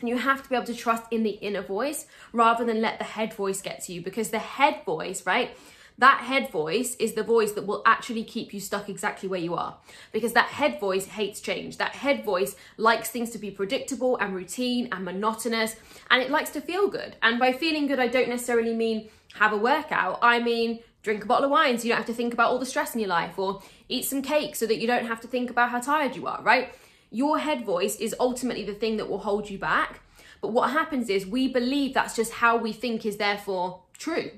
And 0.00 0.08
you 0.08 0.18
have 0.18 0.42
to 0.42 0.48
be 0.48 0.56
able 0.56 0.66
to 0.66 0.74
trust 0.74 1.04
in 1.10 1.22
the 1.22 1.30
inner 1.30 1.62
voice 1.62 2.06
rather 2.32 2.64
than 2.64 2.80
let 2.80 2.98
the 2.98 3.04
head 3.04 3.32
voice 3.32 3.62
get 3.62 3.82
to 3.84 3.92
you 3.92 4.02
because 4.02 4.30
the 4.30 4.38
head 4.38 4.82
voice, 4.84 5.24
right? 5.26 5.56
That 5.98 6.22
head 6.22 6.50
voice 6.50 6.96
is 6.96 7.12
the 7.12 7.22
voice 7.22 7.52
that 7.52 7.66
will 7.66 7.82
actually 7.86 8.24
keep 8.24 8.52
you 8.52 8.58
stuck 8.58 8.88
exactly 8.88 9.28
where 9.28 9.40
you 9.40 9.54
are 9.54 9.76
because 10.12 10.32
that 10.32 10.48
head 10.48 10.80
voice 10.80 11.06
hates 11.06 11.40
change. 11.40 11.76
That 11.78 11.92
head 11.92 12.24
voice 12.24 12.56
likes 12.76 13.10
things 13.10 13.30
to 13.30 13.38
be 13.38 13.50
predictable 13.50 14.16
and 14.16 14.34
routine 14.34 14.88
and 14.90 15.04
monotonous 15.04 15.76
and 16.10 16.20
it 16.20 16.30
likes 16.30 16.50
to 16.50 16.60
feel 16.60 16.88
good. 16.88 17.16
And 17.22 17.38
by 17.38 17.52
feeling 17.52 17.86
good, 17.86 18.00
I 18.00 18.08
don't 18.08 18.28
necessarily 18.28 18.74
mean 18.74 19.08
have 19.34 19.52
a 19.52 19.56
workout, 19.56 20.18
I 20.20 20.40
mean 20.40 20.80
drink 21.02 21.22
a 21.22 21.26
bottle 21.26 21.44
of 21.44 21.50
wine 21.50 21.78
so 21.78 21.84
you 21.84 21.90
don't 21.90 21.98
have 21.98 22.06
to 22.06 22.14
think 22.14 22.32
about 22.32 22.50
all 22.50 22.58
the 22.58 22.66
stress 22.66 22.94
in 22.94 23.00
your 23.00 23.10
life 23.10 23.38
or 23.38 23.62
eat 23.88 24.06
some 24.06 24.22
cake 24.22 24.56
so 24.56 24.66
that 24.66 24.78
you 24.78 24.86
don't 24.86 25.06
have 25.06 25.20
to 25.20 25.28
think 25.28 25.50
about 25.50 25.68
how 25.68 25.78
tired 25.78 26.16
you 26.16 26.26
are, 26.26 26.42
right? 26.42 26.74
Your 27.10 27.38
head 27.38 27.64
voice 27.64 27.96
is 27.96 28.16
ultimately 28.18 28.64
the 28.64 28.74
thing 28.74 28.96
that 28.96 29.08
will 29.08 29.18
hold 29.18 29.50
you 29.50 29.58
back. 29.58 30.00
But 30.40 30.52
what 30.52 30.70
happens 30.70 31.08
is 31.10 31.26
we 31.26 31.46
believe 31.46 31.94
that's 31.94 32.16
just 32.16 32.32
how 32.32 32.56
we 32.56 32.72
think 32.72 33.06
is 33.06 33.18
therefore 33.18 33.82
true. 33.98 34.30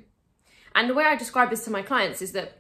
And 0.76 0.90
the 0.90 0.94
way 0.94 1.04
I 1.04 1.16
describe 1.16 1.48
this 1.48 1.64
to 1.64 1.70
my 1.70 1.82
clients 1.82 2.20
is 2.20 2.32
that 2.32 2.58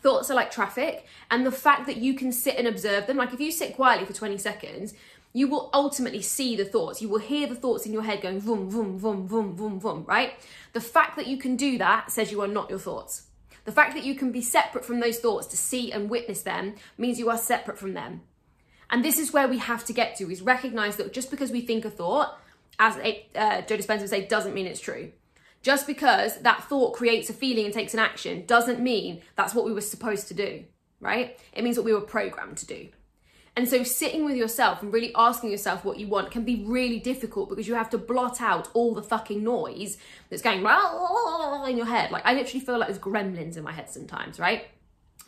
thoughts 0.00 0.30
are 0.30 0.34
like 0.34 0.50
traffic, 0.50 1.06
and 1.30 1.44
the 1.44 1.52
fact 1.52 1.86
that 1.86 1.96
you 1.96 2.14
can 2.14 2.30
sit 2.30 2.56
and 2.56 2.68
observe 2.68 3.06
them, 3.06 3.16
like 3.16 3.34
if 3.34 3.40
you 3.40 3.50
sit 3.50 3.74
quietly 3.74 4.06
for 4.06 4.12
20 4.12 4.38
seconds, 4.38 4.94
you 5.32 5.48
will 5.48 5.68
ultimately 5.74 6.22
see 6.22 6.56
the 6.56 6.64
thoughts. 6.64 7.02
You 7.02 7.08
will 7.08 7.18
hear 7.18 7.48
the 7.48 7.56
thoughts 7.56 7.84
in 7.84 7.92
your 7.92 8.02
head 8.02 8.22
going 8.22 8.40
vroom, 8.40 8.70
vroom, 8.70 8.98
vroom, 8.98 9.26
vroom, 9.26 9.56
vroom, 9.56 9.80
vroom, 9.80 10.04
right? 10.06 10.34
The 10.72 10.80
fact 10.80 11.16
that 11.16 11.26
you 11.26 11.36
can 11.36 11.56
do 11.56 11.78
that 11.78 12.10
says 12.12 12.30
you 12.30 12.40
are 12.42 12.48
not 12.48 12.70
your 12.70 12.78
thoughts. 12.78 13.24
The 13.64 13.72
fact 13.72 13.94
that 13.94 14.04
you 14.04 14.14
can 14.14 14.32
be 14.32 14.40
separate 14.40 14.84
from 14.84 15.00
those 15.00 15.18
thoughts 15.18 15.46
to 15.48 15.56
see 15.56 15.92
and 15.92 16.08
witness 16.08 16.42
them 16.42 16.76
means 16.96 17.18
you 17.18 17.28
are 17.28 17.36
separate 17.36 17.78
from 17.78 17.92
them. 17.92 18.22
And 18.88 19.04
this 19.04 19.18
is 19.18 19.32
where 19.32 19.48
we 19.48 19.58
have 19.58 19.84
to 19.86 19.92
get 19.92 20.16
to 20.16 20.30
is 20.30 20.40
recognize 20.42 20.96
that 20.96 21.12
just 21.12 21.30
because 21.30 21.50
we 21.50 21.60
think 21.60 21.84
a 21.84 21.90
thought, 21.90 22.40
as 22.78 22.96
uh, 22.96 23.62
Joe 23.62 23.76
Dispenza 23.76 24.00
would 24.00 24.08
say, 24.08 24.26
doesn't 24.26 24.54
mean 24.54 24.66
it's 24.66 24.80
true. 24.80 25.12
Just 25.62 25.86
because 25.86 26.40
that 26.42 26.64
thought 26.64 26.94
creates 26.94 27.28
a 27.28 27.32
feeling 27.32 27.64
and 27.64 27.74
takes 27.74 27.94
an 27.94 28.00
action 28.00 28.46
doesn't 28.46 28.80
mean 28.80 29.22
that's 29.34 29.54
what 29.54 29.64
we 29.64 29.72
were 29.72 29.80
supposed 29.80 30.28
to 30.28 30.34
do, 30.34 30.64
right? 31.00 31.38
It 31.52 31.64
means 31.64 31.76
what 31.76 31.84
we 31.84 31.92
were 31.92 32.00
programmed 32.00 32.58
to 32.58 32.66
do. 32.66 32.88
And 33.56 33.68
so 33.68 33.82
sitting 33.82 34.24
with 34.24 34.36
yourself 34.36 34.82
and 34.82 34.92
really 34.92 35.12
asking 35.16 35.50
yourself 35.50 35.84
what 35.84 35.98
you 35.98 36.06
want 36.06 36.30
can 36.30 36.44
be 36.44 36.64
really 36.64 37.00
difficult 37.00 37.48
because 37.48 37.66
you 37.66 37.74
have 37.74 37.90
to 37.90 37.98
blot 37.98 38.40
out 38.40 38.68
all 38.72 38.94
the 38.94 39.02
fucking 39.02 39.42
noise 39.42 39.98
that's 40.30 40.42
going 40.42 40.60
in 40.60 41.76
your 41.76 41.86
head. 41.86 42.12
Like 42.12 42.24
I 42.24 42.34
literally 42.34 42.64
feel 42.64 42.78
like 42.78 42.86
there's 42.86 43.00
gremlins 43.00 43.56
in 43.56 43.64
my 43.64 43.72
head 43.72 43.90
sometimes, 43.90 44.38
right? 44.38 44.66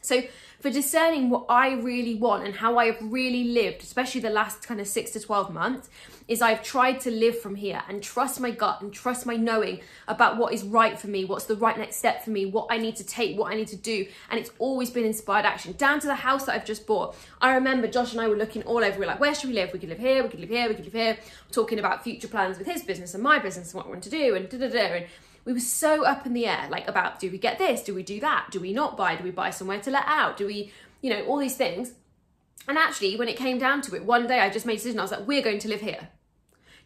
So 0.02 0.22
for 0.60 0.70
discerning 0.70 1.30
what 1.30 1.46
I 1.48 1.72
really 1.72 2.14
want 2.14 2.44
and 2.44 2.54
how 2.54 2.78
I 2.78 2.86
have 2.86 2.98
really 3.00 3.44
lived, 3.44 3.82
especially 3.82 4.20
the 4.20 4.30
last 4.30 4.62
kind 4.66 4.78
of 4.78 4.86
six 4.86 5.10
to 5.12 5.20
12 5.20 5.52
months, 5.52 5.88
is 6.28 6.42
I've 6.42 6.62
tried 6.62 7.00
to 7.00 7.10
live 7.10 7.40
from 7.40 7.54
here 7.54 7.82
and 7.88 8.02
trust 8.02 8.40
my 8.40 8.50
gut 8.50 8.82
and 8.82 8.92
trust 8.92 9.24
my 9.24 9.36
knowing 9.36 9.80
about 10.06 10.36
what 10.36 10.52
is 10.52 10.62
right 10.62 10.98
for 10.98 11.08
me, 11.08 11.24
what's 11.24 11.46
the 11.46 11.56
right 11.56 11.78
next 11.78 11.96
step 11.96 12.22
for 12.22 12.30
me, 12.30 12.44
what 12.44 12.66
I 12.70 12.76
need 12.76 12.96
to 12.96 13.04
take, 13.04 13.38
what 13.38 13.50
I 13.50 13.56
need 13.56 13.68
to 13.68 13.76
do. 13.76 14.06
And 14.30 14.38
it's 14.38 14.50
always 14.58 14.90
been 14.90 15.04
inspired 15.04 15.46
action, 15.46 15.72
down 15.72 15.98
to 16.00 16.06
the 16.06 16.14
house 16.14 16.44
that 16.44 16.54
I've 16.54 16.66
just 16.66 16.86
bought. 16.86 17.16
I 17.40 17.54
remember 17.54 17.88
Josh 17.88 18.12
and 18.12 18.20
I 18.20 18.28
were 18.28 18.36
looking 18.36 18.62
all 18.64 18.84
over, 18.84 18.98
we 18.98 19.06
are 19.06 19.08
like, 19.08 19.20
where 19.20 19.34
should 19.34 19.48
we 19.48 19.54
live? 19.54 19.72
We 19.72 19.78
could 19.78 19.88
live 19.88 19.98
here, 19.98 20.22
we 20.22 20.28
could 20.28 20.40
live 20.40 20.50
here, 20.50 20.68
we 20.68 20.74
could 20.74 20.84
live 20.84 20.92
here, 20.92 21.18
talking 21.50 21.78
about 21.78 22.04
future 22.04 22.28
plans 22.28 22.58
with 22.58 22.66
his 22.66 22.82
business 22.82 23.14
and 23.14 23.22
my 23.22 23.38
business 23.38 23.72
and 23.72 23.78
what 23.78 23.86
we 23.86 23.92
want 23.92 24.04
to 24.04 24.10
do 24.10 24.36
and 24.36 24.48
da 24.48 24.58
da 24.58 24.68
da. 24.68 24.78
And 24.78 25.06
we 25.44 25.52
were 25.52 25.60
so 25.60 26.04
up 26.04 26.26
in 26.26 26.32
the 26.32 26.46
air, 26.46 26.68
like 26.70 26.88
about 26.88 27.18
do 27.18 27.30
we 27.30 27.38
get 27.38 27.58
this? 27.58 27.82
Do 27.82 27.94
we 27.94 28.02
do 28.02 28.20
that? 28.20 28.48
Do 28.50 28.60
we 28.60 28.72
not 28.72 28.96
buy? 28.96 29.16
Do 29.16 29.24
we 29.24 29.30
buy 29.30 29.50
somewhere 29.50 29.80
to 29.80 29.90
let 29.90 30.04
out? 30.06 30.36
Do 30.36 30.46
we, 30.46 30.72
you 31.00 31.10
know, 31.10 31.24
all 31.24 31.38
these 31.38 31.56
things. 31.56 31.92
And 32.68 32.76
actually, 32.76 33.16
when 33.16 33.28
it 33.28 33.36
came 33.36 33.58
down 33.58 33.80
to 33.82 33.96
it, 33.96 34.04
one 34.04 34.26
day 34.26 34.40
I 34.40 34.50
just 34.50 34.66
made 34.66 34.74
a 34.74 34.76
decision. 34.76 34.98
I 34.98 35.02
was 35.02 35.10
like, 35.10 35.26
we're 35.26 35.42
going 35.42 35.58
to 35.60 35.68
live 35.68 35.80
here. 35.80 36.08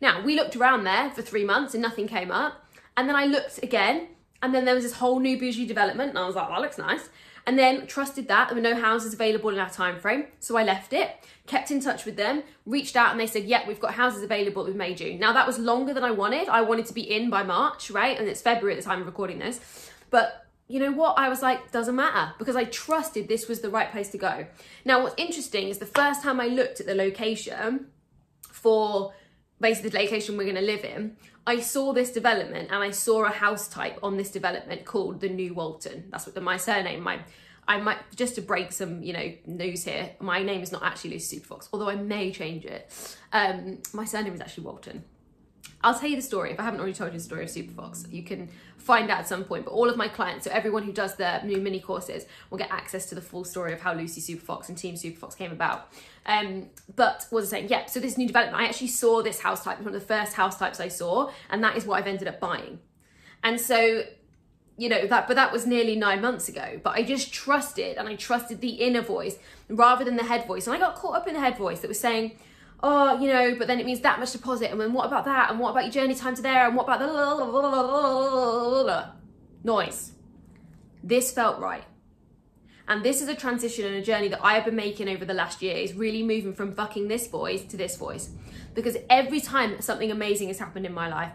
Now, 0.01 0.23
we 0.23 0.37
looked 0.37 0.57
around 0.57 0.85
there 0.85 1.11
for 1.11 1.23
three 1.23 1.45
months 1.45 1.75
and 1.75 1.83
nothing 1.83 2.07
came 2.07 2.31
up. 2.31 2.65
And 2.97 3.09
then 3.09 3.17
I 3.17 3.27
looked 3.27 3.63
again, 3.63 4.09
and 4.41 4.55
then 4.55 4.65
there 4.65 4.75
was 4.75 4.85
this 4.85 4.95
whole 4.95 5.19
new 5.19 5.37
bougie 5.37 5.67
development, 5.67 6.11
and 6.11 6.19
I 6.19 6.27
was 6.27 6.37
like, 6.37 6.49
that 6.49 6.61
looks 6.61 6.79
nice 6.79 7.09
and 7.47 7.59
then 7.59 7.87
trusted 7.87 8.29
that 8.29 8.49
there 8.49 8.57
were 8.57 8.63
no 8.63 8.75
houses 8.75 9.13
available 9.13 9.51
in 9.51 9.59
our 9.59 9.71
time 9.71 9.99
frame 9.99 10.27
so 10.41 10.57
i 10.57 10.63
left 10.63 10.93
it 10.93 11.17
kept 11.47 11.71
in 11.71 11.81
touch 11.81 12.05
with 12.05 12.17
them 12.17 12.43
reached 12.67 12.97
out 12.97 13.11
and 13.11 13.21
they 13.21 13.27
said 13.27 13.45
yeah 13.45 13.67
we've 13.67 13.81
got 13.81 13.95
houses 13.95 14.23
available 14.23 14.67
in 14.67 14.77
may 14.77 14.95
june 14.95 15.19
now 15.19 15.33
that 15.33 15.47
was 15.47 15.59
longer 15.59 15.93
than 15.93 16.05
i 16.05 16.11
wanted. 16.11 16.49
I 16.49 16.63
wanted 16.63 16.87
to 16.87 16.95
be 16.95 17.03
in 17.03 17.31
by 17.31 17.43
march 17.43 17.91
right? 17.91 18.19
And 18.19 18.29
it's 18.29 18.43
february 18.43 18.77
at 18.77 18.83
the 18.83 18.89
time 18.89 19.01
of 19.01 19.07
recording 19.07 19.39
this. 19.39 19.91
But 20.11 20.47
you 20.67 20.81
know 20.81 20.93
what? 20.93 21.19
I 21.19 21.29
was 21.29 21.43
like 21.43 21.71
doesn't 21.73 21.95
matter 21.95 22.33
because 22.39 22.57
i 22.57 22.65
trusted 22.65 23.29
this 23.29 23.49
was 23.49 23.61
the 23.61 23.71
right 23.71 23.91
place 23.91 24.09
to 24.11 24.19
go. 24.19 24.47
Now 24.85 25.03
what's 25.03 25.15
interesting 25.17 25.69
is 25.69 25.79
the 25.79 25.87
first 25.87 26.23
time 26.23 26.41
i 26.41 26.47
looked 26.47 26.81
at 26.81 26.87
the 26.87 26.95
location 26.95 27.89
for 28.51 29.13
basically 29.64 29.90
the 29.90 29.99
location 29.99 30.37
we're 30.37 30.44
going 30.44 30.54
to 30.56 30.61
live 30.75 30.85
in 30.85 31.16
I 31.47 31.61
saw 31.61 31.92
this 31.92 32.11
development 32.11 32.68
and 32.71 32.83
I 32.83 32.90
saw 32.90 33.25
a 33.25 33.30
house 33.30 33.68
type 33.68 33.99
on 34.02 34.16
this 34.16 34.30
development 34.30 34.85
called 34.85 35.21
the 35.21 35.28
New 35.28 35.54
Walton. 35.54 36.04
That's 36.11 36.26
what 36.26 36.35
the, 36.35 36.40
my 36.40 36.56
surname, 36.56 37.02
my 37.02 37.21
I 37.66 37.78
might 37.78 37.99
just 38.14 38.35
to 38.35 38.42
break 38.42 38.73
some, 38.73 39.02
you 39.02 39.14
know, 39.14 39.33
news 39.47 39.85
here. 39.85 40.11
My 40.21 40.42
name 40.42 40.62
is 40.62 40.71
not 40.71 40.83
actually 40.83 41.12
Lucy 41.12 41.40
Superfox, 41.40 41.68
although 41.73 41.88
I 41.88 41.97
may 41.97 42.30
change 42.30 42.66
it. 42.66 42.92
Um, 43.33 43.78
my 43.94 44.04
surname 44.04 44.35
is 44.35 44.40
actually 44.40 44.64
Walton. 44.64 45.04
I'll 45.85 45.97
tell 45.97 46.09
you 46.09 46.17
the 46.17 46.23
story. 46.23 46.50
If 46.50 46.59
I 46.59 46.62
haven't 46.62 46.81
already 46.81 46.95
told 46.95 47.12
you 47.12 47.19
the 47.19 47.25
story 47.25 47.45
of 47.45 47.50
Superfox, 47.50 48.11
you 48.11 48.23
can 48.23 48.49
find 48.79 49.11
out 49.11 49.19
at 49.19 49.29
some 49.29 49.45
point. 49.45 49.67
But 49.67 49.73
all 49.73 49.91
of 49.91 49.99
my 49.99 50.09
clients, 50.09 50.47
so 50.47 50.50
everyone 50.50 50.83
who 50.83 50.93
does 50.93 51.17
the 51.17 51.43
new 51.45 51.61
mini 51.61 51.79
courses, 51.79 52.25
will 52.49 52.57
get 52.57 52.71
access 52.71 53.07
to 53.11 53.14
the 53.14 53.21
full 53.21 53.45
story 53.45 53.75
of 53.75 53.83
how 53.83 53.93
Lucy 53.93 54.21
Superfox 54.23 54.71
and 54.71 54.79
Team 54.79 54.95
Superfox 54.95 55.37
came 55.37 55.53
about. 55.53 55.93
Um, 56.25 56.71
but 56.97 57.26
was 57.31 57.53
I 57.53 57.59
saying? 57.59 57.69
Yeah, 57.69 57.85
so 57.85 58.00
this 58.00 58.17
new 58.17 58.26
development, 58.26 58.62
I 58.62 58.67
actually 58.67 58.88
saw 58.88 59.23
this 59.23 59.41
house 59.41 59.62
type, 59.62 59.79
one 59.79 59.88
of 59.88 59.93
the 59.93 60.00
first 60.00 60.33
house 60.33 60.59
types 60.59 60.81
I 60.81 60.88
saw, 60.88 61.31
and 61.50 61.62
that 61.62 61.76
is 61.76 61.85
what 61.85 61.99
I've 61.99 62.07
ended 62.07 62.29
up 62.29 62.41
buying. 62.41 62.79
And 63.43 63.61
so 63.61 64.05
you 64.76 64.88
know 64.88 65.07
that 65.07 65.29
but 65.29 65.37
that 65.37 65.53
was 65.53 65.69
nearly 65.69 65.95
nine 65.95 66.21
months 66.21 66.49
ago 66.49 66.81
but 66.83 66.97
i 66.97 67.03
just 67.05 67.33
trusted 67.33 67.97
and 67.97 68.09
i 68.09 68.17
trusted 68.17 68.61
the 68.61 68.71
inner 68.71 69.00
voice 69.00 69.37
rather 69.69 70.05
than 70.05 70.17
the 70.17 70.25
head 70.25 70.45
voice 70.49 70.67
and 70.67 70.75
i 70.75 70.79
got 70.81 70.97
caught 70.97 71.14
up 71.14 71.29
in 71.29 71.35
the 71.35 71.38
head 71.38 71.57
voice 71.57 71.79
that 71.79 71.87
was 71.87 72.00
saying 72.00 72.37
oh 72.85 73.19
you 73.19 73.26
know 73.26 73.57
but 73.59 73.67
then 73.67 73.81
it 73.81 73.87
means 73.87 74.00
that 74.00 74.21
much 74.21 74.33
deposit 74.33 74.71
and 74.71 74.81
then 74.81 74.93
what 74.93 75.07
about 75.07 75.25
that 75.25 75.50
and 75.50 75.59
what 75.59 75.71
about 75.71 75.85
your 75.85 75.93
journey 75.93 76.14
time 76.14 76.37
to 76.37 76.43
there 76.43 76.67
and 76.67 76.76
what 76.76 76.85
about 76.85 77.00
the 77.00 77.07
noise 79.64 80.12
this 81.03 81.33
felt 81.33 81.59
right 81.59 81.85
and 82.87 83.03
this 83.03 83.23
is 83.23 83.29
a 83.29 83.35
transition 83.35 83.87
and 83.87 83.97
a 83.97 84.03
journey 84.03 84.29
that 84.29 84.45
I 84.45 84.55
have 84.55 84.67
been 84.67 84.76
making 84.76 85.09
over 85.09 85.25
the 85.25 85.33
last 85.33 85.62
year 85.62 85.75
is 85.75 85.95
really 85.95 86.23
moving 86.23 86.53
from 86.53 86.75
fucking 86.75 87.09
this 87.09 87.29
voice 87.29 87.64
to 87.64 87.79
this 87.79 87.97
voice. 87.97 88.29
Because 88.75 88.99
every 89.09 89.41
time 89.41 89.81
something 89.81 90.11
amazing 90.11 90.49
has 90.49 90.59
happened 90.59 90.85
in 90.85 90.93
my 90.93 91.09
life, 91.09 91.33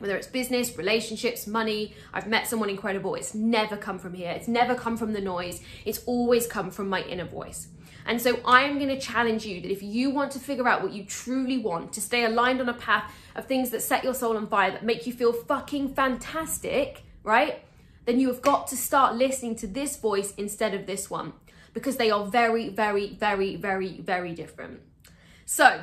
whether 0.00 0.16
it's 0.16 0.26
business, 0.26 0.76
relationships, 0.76 1.46
money, 1.46 1.94
I've 2.12 2.26
met 2.26 2.48
someone 2.48 2.68
incredible. 2.68 3.14
It's 3.14 3.32
never 3.32 3.76
come 3.76 4.00
from 4.00 4.14
here. 4.14 4.32
It's 4.32 4.48
never 4.48 4.74
come 4.74 4.96
from 4.96 5.12
the 5.12 5.20
noise. 5.20 5.62
It's 5.84 6.02
always 6.06 6.48
come 6.48 6.72
from 6.72 6.88
my 6.88 7.02
inner 7.02 7.26
voice. 7.26 7.68
And 8.06 8.20
so 8.20 8.40
I 8.44 8.62
am 8.62 8.78
going 8.78 8.88
to 8.88 9.00
challenge 9.00 9.46
you 9.46 9.60
that 9.60 9.70
if 9.70 9.82
you 9.82 10.10
want 10.10 10.32
to 10.32 10.38
figure 10.38 10.68
out 10.68 10.82
what 10.82 10.92
you 10.92 11.04
truly 11.04 11.58
want, 11.58 11.92
to 11.94 12.00
stay 12.00 12.24
aligned 12.24 12.60
on 12.60 12.68
a 12.68 12.74
path 12.74 13.12
of 13.36 13.46
things 13.46 13.70
that 13.70 13.82
set 13.82 14.04
your 14.04 14.14
soul 14.14 14.36
on 14.36 14.46
fire, 14.46 14.72
that 14.72 14.84
make 14.84 15.06
you 15.06 15.12
feel 15.12 15.32
fucking 15.32 15.94
fantastic, 15.94 17.04
right? 17.22 17.62
Then 18.04 18.18
you 18.18 18.28
have 18.28 18.42
got 18.42 18.66
to 18.68 18.76
start 18.76 19.16
listening 19.16 19.56
to 19.56 19.66
this 19.66 19.96
voice 19.96 20.34
instead 20.36 20.74
of 20.74 20.86
this 20.86 21.08
one 21.08 21.32
because 21.72 21.96
they 21.96 22.10
are 22.10 22.26
very, 22.26 22.68
very, 22.68 23.14
very, 23.14 23.56
very, 23.56 24.00
very 24.00 24.34
different. 24.34 24.80
So, 25.46 25.80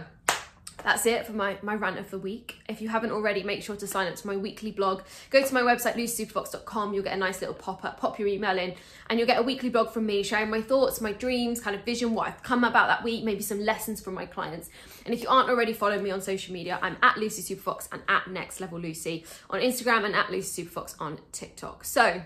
that's 0.84 1.06
it 1.06 1.26
for 1.26 1.34
my, 1.34 1.58
my 1.62 1.76
rant 1.76 1.98
of 1.98 2.10
the 2.12 2.18
week. 2.18 2.60
If 2.68 2.82
you 2.82 2.90
haven't 2.90 3.12
already, 3.12 3.44
make 3.44 3.64
sure 3.64 3.76
to 3.76 3.88
sign 3.88 4.08
up 4.08 4.16
to 4.16 4.28
my 4.28 4.38
weekly 4.38 4.72
blog. 4.72 5.02
Go 5.30 5.44
to 5.44 5.54
my 5.54 5.62
website, 5.62 5.96
lucysuperfox.com. 5.96 6.94
You'll 6.94 7.04
get 7.04 7.14
a 7.14 7.20
nice 7.20 7.42
little 7.42 7.56
pop 7.56 7.84
up, 7.84 8.00
pop 8.00 8.20
your 8.20 8.28
email 8.28 8.58
in, 8.58 8.76
and 9.10 9.20
you'll 9.20 9.28
get 9.28 9.40
a 9.40 9.44
weekly 9.44 9.70
blog 9.70 9.92
from 9.92 10.06
me 10.06 10.24
sharing 10.24 10.50
my 10.50 10.62
thoughts, 10.62 11.02
my 11.02 11.12
dreams, 11.12 11.62
kind 11.62 11.76
of 11.76 11.84
vision, 11.84 12.14
what 12.14 12.28
I've 12.28 12.44
come 12.44 12.64
about 12.64 12.88
that 12.88 13.04
week, 13.04 13.24
maybe 13.24 13.42
some 13.42 13.60
lessons 13.60 14.02
from 14.02 14.14
my 14.14 14.26
clients. 14.26 14.70
And 15.06 15.14
if 15.14 15.22
you 15.22 15.30
aren't 15.30 15.50
already 15.50 15.74
following 15.74 16.04
me 16.04 16.12
on 16.12 16.22
social 16.22 16.54
media, 16.54 16.80
I'm 16.82 16.98
at 17.02 17.18
Lucy 17.18 17.56
Superfox 17.56 17.88
and 17.92 18.02
at 18.08 18.30
Next 18.30 18.60
Level 18.60 18.80
Lucy 18.80 19.26
on 19.50 19.62
Instagram 19.62 20.06
and 20.06 20.16
at 20.16 20.30
Lucy 20.32 20.64
Superfox 20.64 20.96
on 21.00 21.20
TikTok. 21.32 21.84
So, 21.84 22.22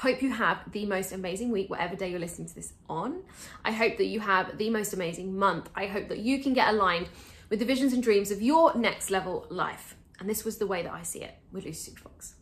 Hope 0.00 0.20
you 0.20 0.30
have 0.30 0.70
the 0.72 0.84
most 0.84 1.10
amazing 1.12 1.50
week, 1.50 1.70
whatever 1.70 1.96
day 1.96 2.10
you're 2.10 2.20
listening 2.20 2.46
to 2.48 2.54
this 2.54 2.74
on. 2.86 3.22
I 3.64 3.72
hope 3.72 3.96
that 3.96 4.04
you 4.04 4.20
have 4.20 4.58
the 4.58 4.68
most 4.68 4.92
amazing 4.92 5.38
month. 5.38 5.70
I 5.74 5.86
hope 5.86 6.08
that 6.08 6.18
you 6.18 6.42
can 6.42 6.52
get 6.52 6.68
aligned 6.68 7.08
with 7.48 7.58
the 7.58 7.64
visions 7.64 7.92
and 7.92 8.02
dreams 8.02 8.30
of 8.30 8.42
your 8.42 8.76
next 8.76 9.10
level 9.10 9.46
life. 9.50 9.96
And 10.18 10.28
this 10.28 10.44
was 10.44 10.58
the 10.58 10.66
way 10.66 10.82
that 10.82 10.92
I 10.92 11.02
see 11.02 11.22
it 11.22 11.34
with 11.52 11.64
Lucy 11.64 11.92
Fox. 11.92 12.34